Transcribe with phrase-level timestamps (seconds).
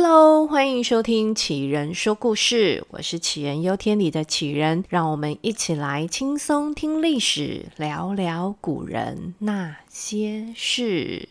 [0.00, 11.28] Hello，欢迎收听杞人说故事，我是杞人忧天里的杞人，让我们一起来轻松听历史，聊聊古人那些事。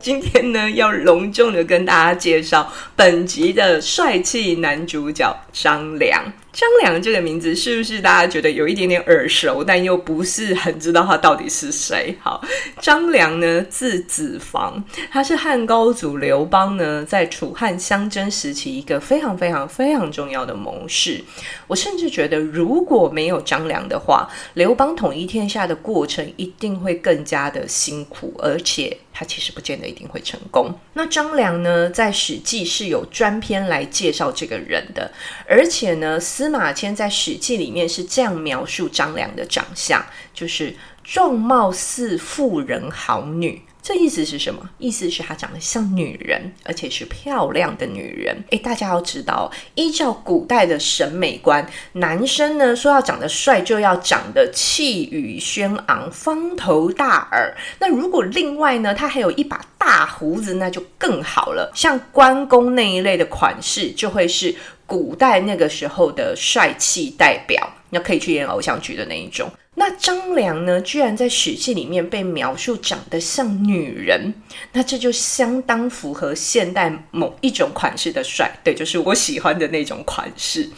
[0.00, 6.24] 今天呢，要隆重的跟大家介绍本集的帅气男主角张良。
[6.50, 12.16] 张良这个名字是不是大家觉得有一点点耳熟，但又不是很知道他到底是谁？
[12.20, 12.42] 好，
[12.80, 21.22] 张良呢，字子房，他是汉高祖刘邦呢在楚汉相争时期一个非常非常非常重要的谋士。
[21.68, 30.74] 我甚至觉得，如果没有张良的话，刘邦统一天下的过程一定会更加的辛苦，而且他其实不见得一定会成功。
[30.94, 35.12] 那张良呢，在《史记》是有专篇来介绍这个人的，
[35.46, 40.00] 而且呢，司马迁在《史记》里面是这样描述张良的长相，
[40.32, 43.60] 就是状貌似妇人好女。
[43.82, 44.68] 这意思是什么？
[44.78, 48.36] 意思是她长得像女人，而且是漂亮的女人。
[48.50, 57.56] 诶，大家要知道，依照古代的审美观，男生呢说要长得帅，就要长得气宇轩昂、方头大耳。
[57.80, 61.72] 那如果另外呢，他还有一把大胡子，那就更好了。
[61.74, 69.50] 像关公那一类的款式，就会是古代那个时候的帅气代表，那可以去演偶像剧的那一种。
[69.78, 74.34] 那张良呢，居然在《史记》里面被描述长得像女人，
[74.72, 80.68] 那这就相当符合现代某一种款式的帅，对，就是我喜欢的那种款式。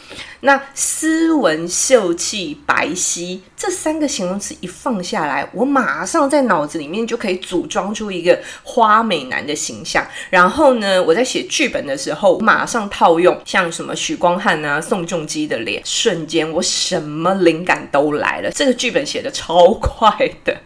[0.43, 10.05] 那斯文秀气、白皙这三个形容词一放下来，我马上在脑子里面就可以组装出一个花美男的形象。
[10.29, 18.51] 然后呢，我在写剧本的时候，马上套用像什么许光汉啊、宋仲基的脸，瞬间我什么灵感都来了。
[18.51, 18.90] 这个剧。
[18.91, 20.61] 本写的超快的。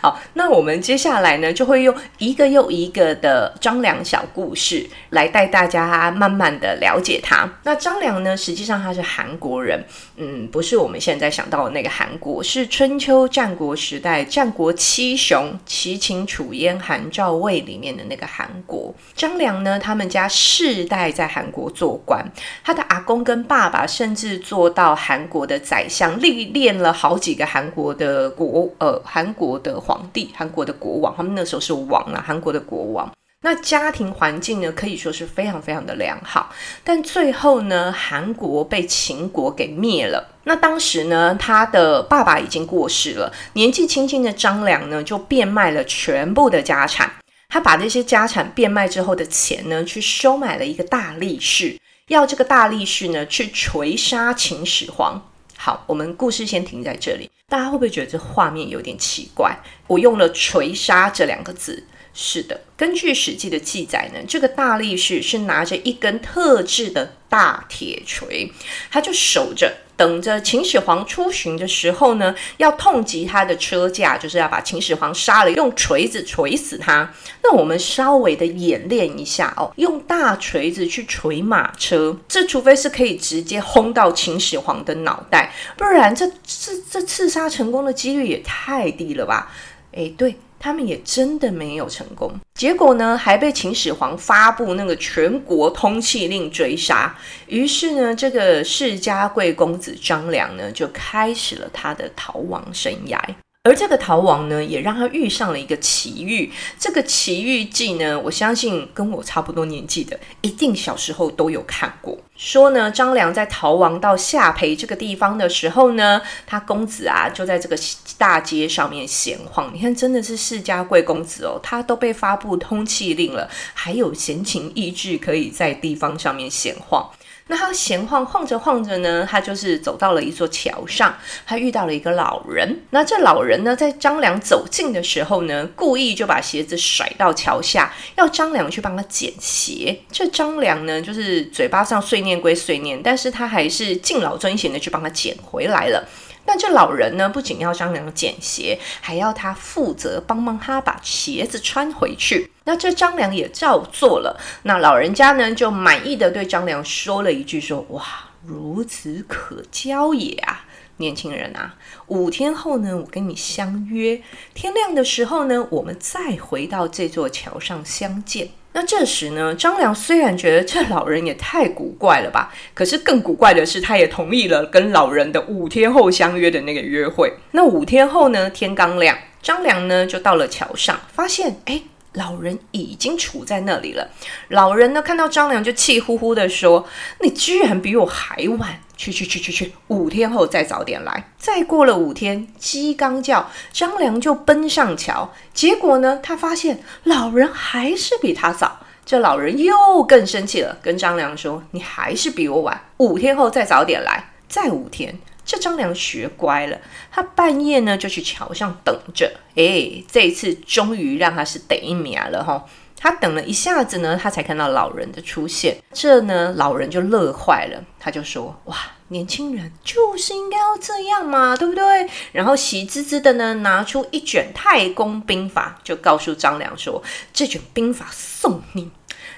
[0.00, 7.48] 好，那我们接下来呢，就会用一个又一个的张良小故事来带大家慢慢的了解他。
[7.64, 9.82] 那张良呢，实际上他是韩国人，
[10.16, 18.94] 嗯，不是我们现在想到的那个韩国，是春秋战国时代战国七雄齐秦楚燕韩赵魏里面的那个韩国。
[19.16, 22.24] 张良呢，他们家世代在韩国做官，
[22.62, 29.60] 他的阿公跟爸爸甚至做到韩国的宰相，历练了好几个韩国的国，呃，韩国。
[29.64, 33.10] 的皇帝，韩国的国王，他们那时候是王啊，韩国的国王。
[33.40, 36.50] 那家庭环境呢，可以说是非常非常的良好。
[36.82, 40.26] 但最后呢，韩国被秦国给灭了。
[40.44, 47.10] 那当时呢，他的爸爸已经过世了，年纪轻轻的张良呢，就变卖了全部的家产。
[47.50, 55.20] 他把这些家产变卖之后的钱呢，去收买了一个大力士，要这个大力士呢，去锤杀秦始皇。
[55.56, 57.30] 好，我们故事先停在这里。
[57.48, 59.58] 大家会不会觉得这画面有点奇怪？
[59.86, 61.86] 我用了“锤杀”这两个字。
[62.16, 68.48] 是的，根据《史记》的记载呢，这个大力士是拿着一根特制的大铁锤，
[68.88, 77.12] 他就守着，等着秦始皇出巡的时候呢，要痛击他的车驾，就是要把秦始皇杀了，用锤子锤死他。
[77.42, 89.50] 那我们稍微的演练一下哦，用大锤子去锤马车，这除非是可以直接轰到秦始皇的脑袋，不然这这这刺杀成功的几率也太低了吧？
[89.90, 90.36] 诶，对。
[90.64, 97.14] 他们也真的没有成功，结果呢，还被秦始皇发布那个全国通缉令追杀。
[97.48, 103.20] 于是呢，这个世家贵公子张良呢，就开始了他的逃亡生涯。
[103.66, 106.52] 而这个逃亡呢，也让他遇上了一个奇遇。
[106.78, 112.18] 这个奇遇记呢，我相信跟我差不多年纪的，一定小时候都有看过。
[112.36, 117.74] 说呢，张良在逃亡到下邳这个地方的时候呢，他公子啊就在这个
[118.18, 119.72] 大街上面闲晃。
[119.72, 127.08] 你看，真的是世家贵公子哦，他都被发布通缉令了，还有闲情逸致可以在地方上面闲晃。
[127.46, 132.80] 那他闲晃晃着晃着呢，他就是走到了一座桥上，他遇到了一个老人。
[132.90, 139.94] 那这老人呢，在张良走近的时候呢，故意就把鞋子甩到桥下，要张良去帮他捡鞋。
[140.10, 146.08] 这张良呢，就是嘴巴上碎念归碎念，但是他还是敬老尊贤的去帮他捡回来了。
[146.46, 152.50] 但这老人呢，不仅要张良捡鞋，还要他负责帮忙他把鞋子穿回去。
[152.64, 154.40] 那这张良也照做了。
[154.62, 158.04] 那老人家呢，就满意的对张良说了一句说：“哇，
[158.44, 160.64] 如此可教也啊，
[160.96, 161.74] 年轻人啊，
[162.06, 164.22] 五天后呢，我跟你相约，
[164.54, 177.32] 天亮的时候呢，我们再回到这座桥上相见。”那这时呢，张良虽然觉得这老人也太古怪了吧，可是更古怪的是，他也同意了跟老人的五天后相约的那个约会。
[177.52, 181.80] 那五天后呢，天刚亮，张良呢就到了桥上，发现哎。
[182.14, 184.08] 老人已经处在那里了。
[184.48, 186.88] 老人呢，看到张良就气呼呼地说
[187.22, 188.80] ：“你居然比我还晚！
[188.96, 195.32] 去去去去去，五天后再早点来。”再过了五天，鸡刚叫，张良就奔上桥。
[195.52, 198.80] 结果呢，他发现老人还是比他早。
[199.04, 205.18] 这老人又更生气了，跟张良说：“你还是比我晚，五天后再早点来。”再五天。
[205.44, 206.78] 这张良学乖了，
[207.10, 209.30] 他半夜呢就去桥上等着。
[209.54, 212.64] 哎，这一次终于让他是得名了哈！
[212.96, 215.76] 他等了一下子呢，他才看到老人的出现。
[215.92, 218.76] 这呢，老人就乐坏了，他就说：“哇，
[219.08, 227.02] 年轻人就是应该要这样嘛，对不对？”然后喜滋滋的呢，拿出一卷太公兵法，就告诉张良说
[227.34, 228.90] ：“这卷兵法送你。”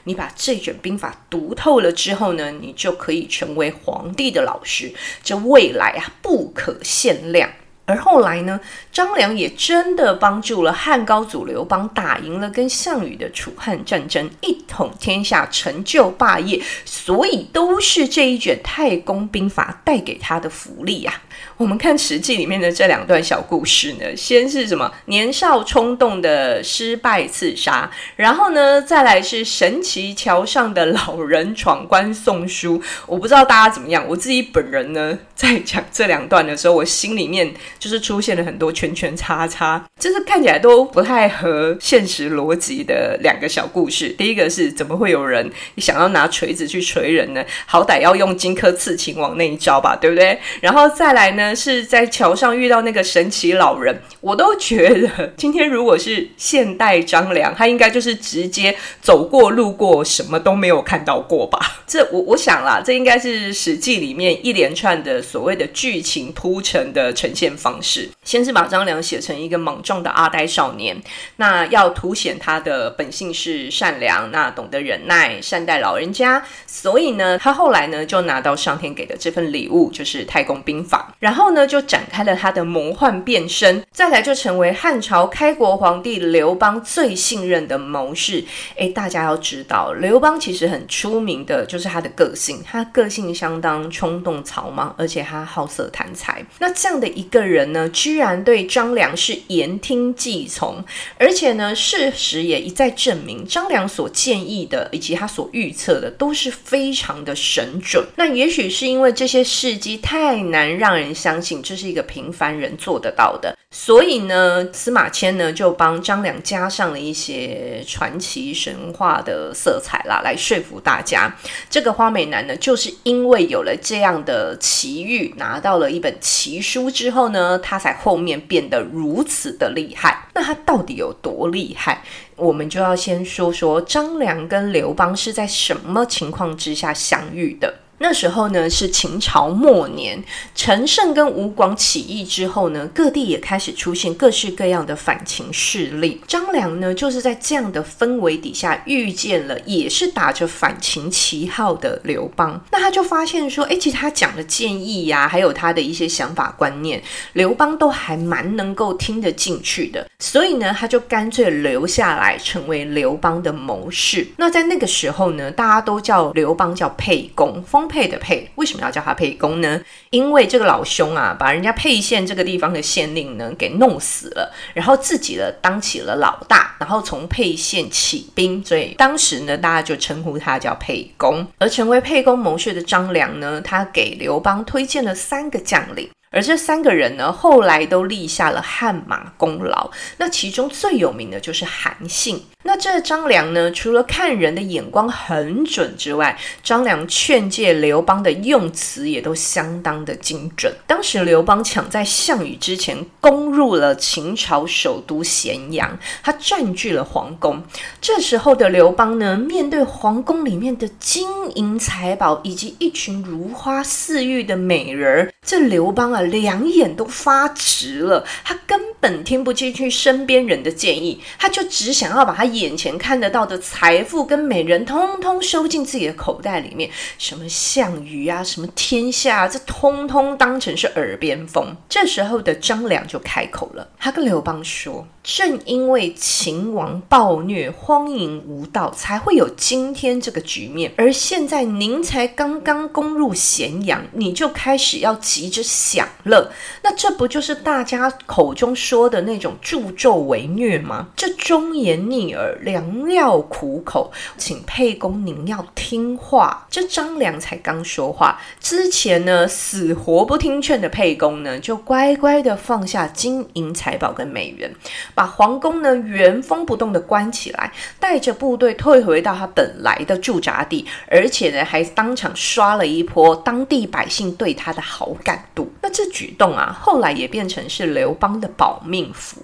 [0.06, 4.92] 你把这卷兵法读透了之后呢，你就可以成为皇帝的老师，
[5.22, 7.50] 这未来啊不可限量。
[7.88, 8.60] 而后来呢，
[8.92, 21.25] 张良也真的帮助了汉高祖刘邦打赢了跟项羽的楚汉战争，一统天下，成就霸业，所以都是这一卷太公兵法带给他的福利呀、啊。
[21.58, 32.82] 我们看《史记》里面的这两段小故事呢，先是什么年少冲动的失败刺杀，然后呢，再来是神奇桥上的老人闯关送书。
[33.06, 44.10] 我不知道大家怎么样，我自己本人呢，在讲这两段的时候，我心里面就是出现了很多圈圈叉叉，就是看起来都不太合现实逻辑的两个小故事。
[44.10, 47.42] 第一个是怎么会有人想要拿锤子去锤人呢？
[47.64, 50.38] 好歹要用荆轲刺秦王那一招吧，对不对？
[50.60, 51.45] 然后再来呢？
[51.54, 61.58] 是在桥上遇到那个神奇老人，我都觉得今天如果是现代张良，他应该就是直接走过路过，什么都没有看到过吧？
[61.86, 68.08] 这我我想啦，这应该是《史记》里面一连串的所谓的剧情铺陈的呈现方式。
[68.24, 71.00] 先是把张良写成一个莽撞的阿呆少年，
[71.36, 81.35] 那要凸显他的本性是善良，那懂得忍耐，善待老人家，所以呢，他后来呢就拿到上天给的这份礼物，就是太公兵法，然。
[81.36, 88.42] 然后呢，就展开了他的魔幻变身，再来就成为汉朝开国皇帝刘邦最信任的谋士。
[88.76, 96.42] 诶，大家要知道，刘邦其实很出名的就是他的个性，他个性相当冲动草莽，而且他好色贪财。
[96.58, 100.82] 那这样的一个人呢，居然对张良是言听计从，
[101.18, 108.02] 而且呢，事实也一再证明，张良所建议的以及他所预测的都是非常的神准。
[108.16, 121.36] 那也许是因为这些事迹太难让人相信这是一个平凡人做得到的，所以呢，司马迁呢就帮张良加上了一些传奇神话的色彩啦，来说服大家，
[121.68, 130.28] 这个花美男呢，就是因为有了这样的奇遇，拿到了一本奇书之后呢，他才后面变得如此的厉害。
[130.32, 132.04] 那他到底有多厉害？
[132.36, 137.74] 我们就要先说说张良跟刘邦是在什么情况之下相遇的。
[137.98, 140.22] 那时候呢，是秦朝末年，
[140.54, 146.20] 陈胜跟吴广起义之后呢，各地也开始出现各式各样的反秦势力。
[146.26, 152.60] 张良呢，就是在这样的氛围底下遇见了，也是打着反秦旗号的刘邦。
[152.70, 157.02] 那他就发现说，哎，其实他讲的建议呀、还有他的一些想法观念，
[157.32, 160.06] 刘邦都还蛮能够听得进去的。
[160.18, 164.26] 所以呢，他就干脆留下来，成为刘邦的谋士。
[164.36, 169.80] 那在那个时候呢，大家都叫刘邦叫沛公，封沛的沛，为什么要叫他沛公呢？
[170.10, 181.46] 因为这个老兄啊，把人家沛县这个地方的县令呢给弄死了，然后自己呢当起了老大，然后从沛县起兵，所以当时呢大家就称呼他叫沛公。
[181.58, 186.08] 而成为沛公谋士的张良呢，他给刘邦推荐了三个将领。
[186.30, 189.90] 而这三个人呢，后来都立下了汗马功劳。
[190.18, 192.44] 那其中最有名的就是韩信。
[192.64, 200.74] 那这张良呢，除了看人的眼光很准之外，张良劝诫刘邦的用词也都相当的精准。
[200.84, 207.62] 当时刘邦抢在项羽之前攻入了秦朝首都咸阳，他占据了皇宫。
[208.00, 218.24] 这时候的刘邦呢，面对皇宫里面的金银财宝以及一群如花似玉的美人儿，这刘邦两眼都发直了。
[218.44, 222.56] 他根本听不进去身边人的建议，他就只想要把他。
[222.56, 226.88] 眼前看得到的财富跟美人，通通收进自己的口袋里面。
[227.18, 231.76] 什么项羽啊，什么天下啊，这通通当成是耳边风。
[231.88, 240.90] 这时候的张良就开口了，他跟刘邦说：“正因为秦王暴虐、荒淫无道，才会有今天这个局面。
[240.96, 246.52] 而现在您才刚刚攻入咸阳，你就开始要急着享享乐。
[246.82, 251.08] 那这不就是大家口中说说的那种助纣为虐吗？
[251.14, 256.66] 这忠言逆耳，良药苦口，请沛公您要听话。
[256.70, 264.74] 这张良才刚说话，之前呢死活不听劝的沛公呢，就乖乖的放下金银财宝跟美元，
[265.14, 275.70] 把皇宫呢原封不动的关起来，带着部队退回到他本来的驻扎地，而且呢还当场刷了一波当地百姓对他的好感度。
[275.82, 279.40] 那这举动啊，后来也变成是刘邦的保命符。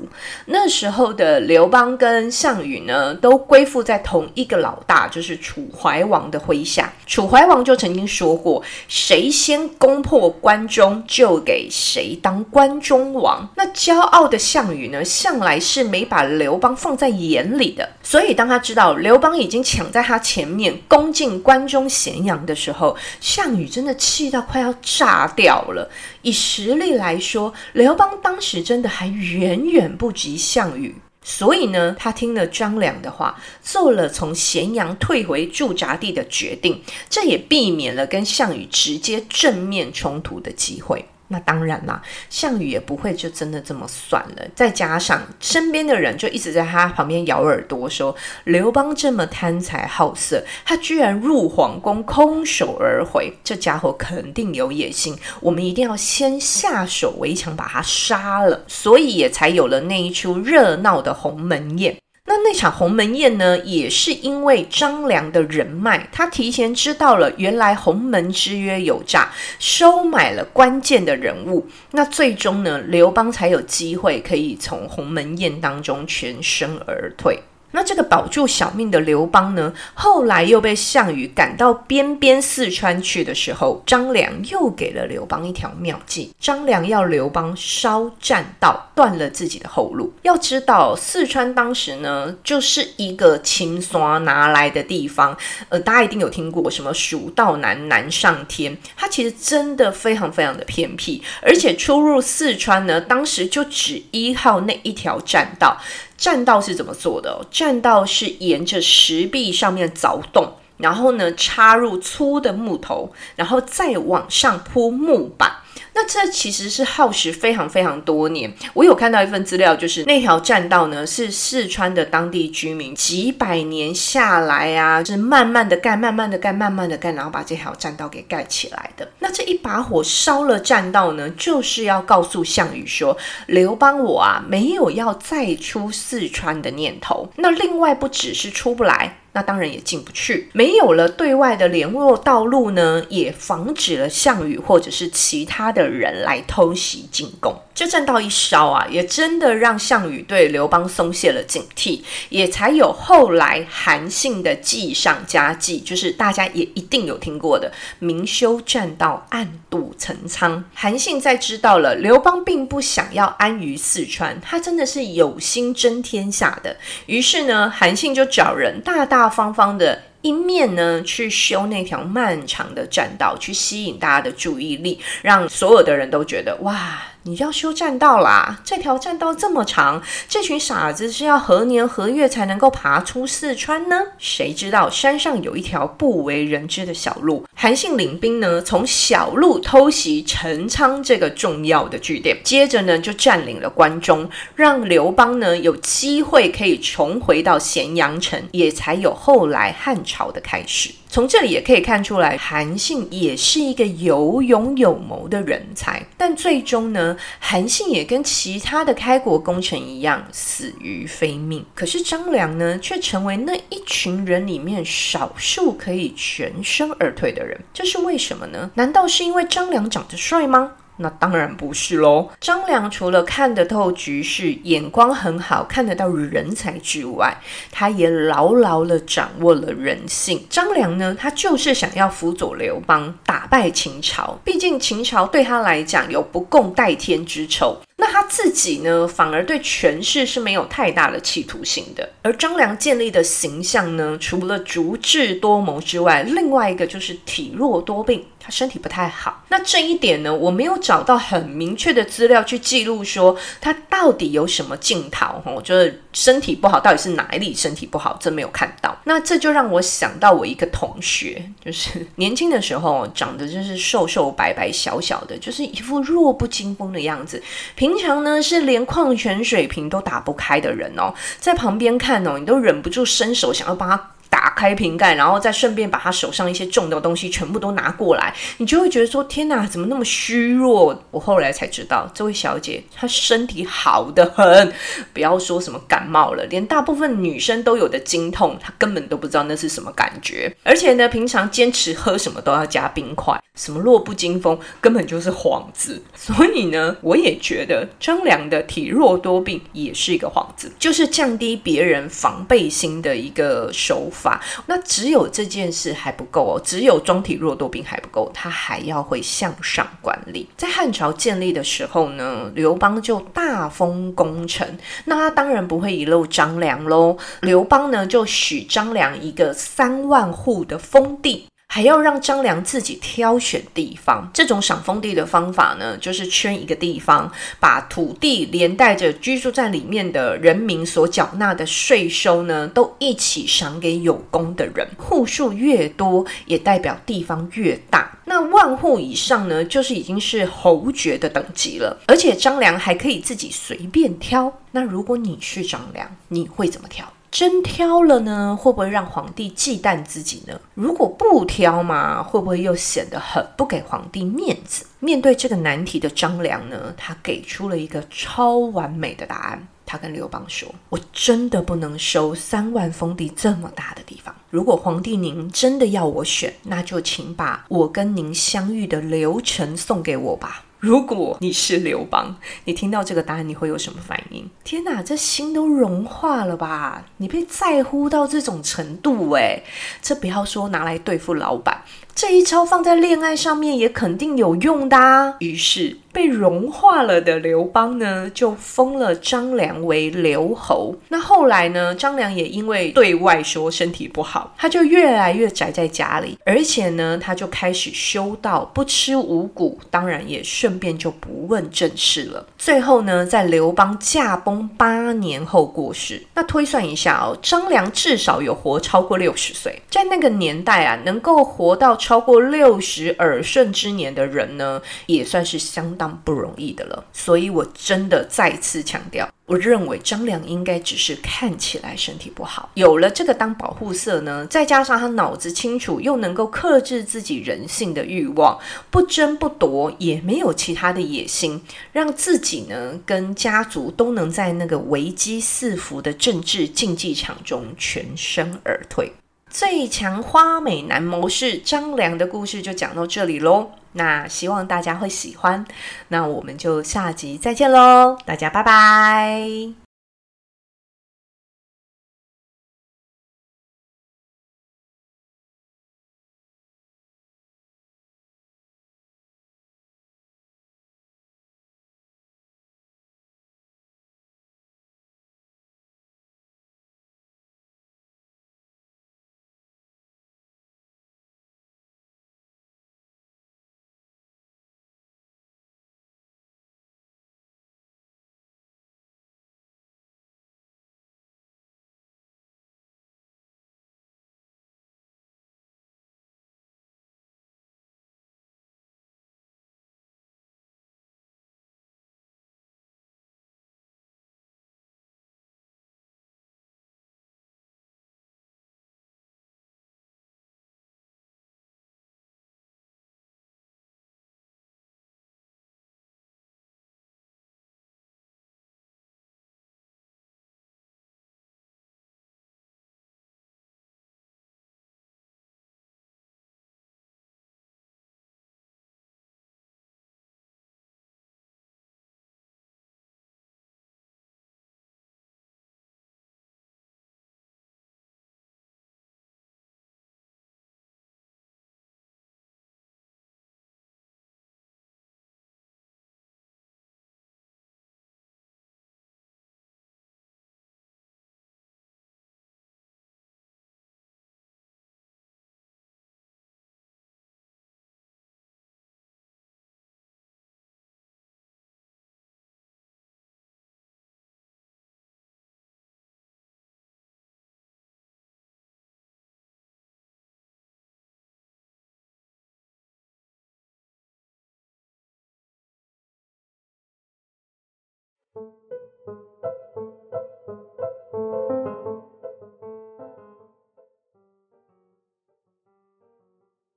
[0.47, 6.93] 那时候的刘邦跟项羽呢，都归附在同一个老大，就是楚怀王的麾下。
[7.07, 17.89] 楚怀王就曾经说过：“谁先攻破关中，就给谁当关中王。”那骄傲的项羽呢，向来是没把刘邦放在眼里的。
[18.03, 25.89] 所以当他知道刘邦已经抢在他前面攻进关中咸阳的时候，项羽真的气到快要炸掉了。
[26.23, 30.95] 以实力来说，刘邦当时真的还远远不及项羽。
[31.25, 41.05] 所以呢，他听了张良的话，做了从咸阳退回驻扎地的决定，这也避免了跟项羽直接正面冲突的机会。
[41.33, 44.47] 那当然啦，项羽也不会就真的这么算了。
[44.55, 55.19] 再加上身边的人就一直在他旁边咬耳朵说，刘邦这么贪财好色，他居然入皇宫空手而回，这家伙肯定有野心。
[55.41, 58.65] 我们一定要先下手为强，把他杀了。
[58.69, 62.01] 所以也才有了那一出热闹的鸿门宴。
[62.25, 71.67] 那那场鸿门宴呢，也是因为张良的人脉，他提前知道了原来鸿门之约有诈，收买了关键的人物。
[71.91, 77.41] 那最终呢，刘邦才有机会可以从鸿门宴当中全身而退。
[77.73, 86.33] 那这个保住小命的刘邦呢，后来又被项羽赶到边边四川去的时候，张良又给了刘邦一条妙计。
[86.38, 90.12] 张良要刘邦烧栈道，断了自己的后路。
[90.23, 95.37] 要知道，四川当时呢，就是一个青刷拿来的地方。
[95.69, 98.76] 呃，大家一定有听过什么“蜀道难，难上天”。
[98.97, 105.76] 它其实真的非常非常的偏僻，而且出入四川呢，当时就只依靠那一条栈道。
[106.23, 107.45] 栈道是怎么做的？
[107.50, 115.52] 栈道是沿着石壁上面凿洞，然后呢，插入粗的木头，然后再往上铺木板。
[115.95, 118.50] 那这其实是耗时非常非常多年。
[118.73, 129.07] 我有看到一份资料，就是那条栈道呢，是四川的当地居民几百年下来啊，是慢慢的盖、慢慢的盖、慢慢的盖，然后把这条栈道给盖起来的。
[129.19, 133.14] 那这一把火烧了栈道呢，就是要告诉项羽说，
[133.47, 137.31] 刘邦我啊，没有要再出四川的念头。
[137.37, 139.19] 那另外不只是出不来。
[139.35, 147.55] 那当然也进不去，没有了对外的联络道路呢，也防止了项羽或者是其他的人来偷袭进攻。
[147.75, 160.62] 这栈道一烧啊，也真的让项羽对刘邦松懈了警惕，也才有后来韩信的计上加计，就是大家也一定有听过的“明修栈道，暗度陈仓”。
[160.75, 166.76] 韩信在知道了刘邦并不想要安于四川，他真的是有心争天下的，
[167.07, 170.02] 于是呢，韩信就找人大大方方的。
[170.23, 178.59] 一面呢，去修那条漫长的栈道，去吸引大家的注意力，让所有的人都觉得哇，你要修栈道啦！
[178.64, 183.97] 这条栈道这么长，这群傻子是要何年何月才能够爬出四川呢？
[184.19, 200.33] 谁知道山上有一条不为人知的小路，韩信领兵呢，从小路偷袭陈仓这个重要的据点，接着呢就占领了关中，让刘邦呢有机会可以重回到咸阳城，也才有后来汉朝。
[200.33, 206.04] 的开始，从这里也可以看出来，韩信也是一个有勇有谋的人才。
[206.16, 211.64] 但最终呢，韩信也跟其他的开国功臣一样，死于非命。
[211.76, 217.51] 可是张良呢，却成为那一群人里面少数可以全身而退的人。
[217.73, 218.71] 这是为什么呢？
[218.75, 220.73] 难道是因为张良长得帅吗？
[220.99, 222.28] 那当然不是喽。
[222.38, 227.35] 张良除了看得透局势、眼光很好、看得到人才之外，
[227.73, 230.47] 他也牢牢地掌握了人性。
[230.50, 234.38] 张良呢，他就是想要辅佐刘邦打败秦朝。
[234.44, 237.78] 毕竟秦朝对他来讲有不共戴天之仇。
[237.97, 242.09] 那他自己呢，反而对权势是没有太大的企图心的。
[242.23, 249.45] 而张良建立的形象呢，除了足智多谋之外，另外一个就是体弱多病，他身体不太好。
[249.49, 258.97] 那这一点呢，我没有找到很明确的资料去记录说他到底有什么镜头，哈，就是身体不好，到底是哪里身体不好，这没有看到。
[259.05, 267.41] 那这就让我想到我一个同学，就是年轻的时候长得就是瘦瘦白白小小的，就是一副弱不禁风的样子。
[267.77, 274.12] 平平常呢是连矿泉水瓶都打不开的人哦，在旁边看哦，你都忍不住伸手想要帮他。
[274.33, 280.99] 打开瓶盖，然后再顺便把他手上一些重的东西全部都拿过来，你就会觉得说：天哪，怎么那么虚弱？
[281.11, 284.73] 我后来才知道，这位小姐她身体好得很，
[285.12, 290.51] 不要说什么感冒了，连大部分女生都有的经痛，她根本都不知道那是什么感觉。
[290.62, 296.03] 而且呢，平常坚持喝什么都要加冰块，什么弱不禁风，根本就是幌子。
[296.15, 304.22] 所以呢，我也觉得张良的体弱多病也是一个幌子，就是降低别人防备心的一个手法。
[304.23, 310.49] 法，那只有这件事还不够哦，只有中体弱多病还不够，他还要会向上管理。
[310.57, 317.17] 在汉朝建立的时候呢，刘邦就大封功臣，那他当然不会遗漏张良喽。
[317.41, 321.47] 刘邦呢就许张良一个三万户的封地。
[321.75, 334.87] 还要让张良自己挑选地方，这种赏封地的方法呢，就是圈一个地方，把土地连带着居住在里面的人民所缴纳的税收呢，都一起赏给有功的人。
[334.99, 338.19] 户数越多，也代表地方越大。
[338.26, 341.99] 那万户以上呢，就是已经是侯爵的等级了。
[342.07, 344.52] 而且张良还可以自己随便挑。
[344.73, 347.11] 那如果你是张良，你会怎么挑？
[347.33, 350.61] 真挑了呢，会不会让皇帝忌惮自己呢？
[350.75, 354.85] 如果不挑嘛，会不会又显得很不给皇帝面子？
[355.01, 359.67] 面对这个难题的张良呢，他给出了一个超完美的答案。
[359.87, 364.35] 他跟刘邦说：“我真的不能收三万封地这么大的地方。
[364.51, 372.35] 如果皇帝您真的要我选，那就请把我跟您相遇的流程送给我吧。”如果你是刘邦，
[372.65, 374.51] 你听到这个答案，你会有什么反应？
[374.65, 377.05] 天哪，这心都融化了吧？
[377.19, 379.62] 你被在乎到这种程度，诶，
[380.03, 381.83] 这不要说拿来对付老板。
[382.14, 385.35] 这一招放在恋爱上面也肯定有用的啊。
[385.38, 390.95] 于是被融化了的刘邦呢，就封了张良为刘侯。
[391.09, 402.47] 那后来呢，张良也因为对外说身体不好，他就越来越宅在家里，而且呢，他就开始修道，不吃五谷，当然也顺便就不问政事了。
[402.58, 406.23] 最后呢，在刘邦驾崩八年后过世。
[406.34, 411.97] 那推算一下哦，张良至少有活超过六十岁，在那个年代啊，能够活到。
[412.02, 417.04] 超过六十耳顺之年的人呢，也算是相当不容易的了。
[417.12, 428.58] 所以，我真的再次强调，我认为张良应该只是看起来身体不好，有了这个当保护色呢，再加上他脑子清楚，又能够克制自己人性的欲望，
[428.91, 431.62] 不争不夺，也没有其他的野心，
[431.93, 439.12] 让自己呢跟家族都能在那个危机四伏的政治竞技场中全身而退。
[439.52, 445.62] 最强花美男模式张良的故事就讲到这里喽，那希望大家会喜欢，
[446.08, 449.92] 那我们就下集再见喽，大家拜拜。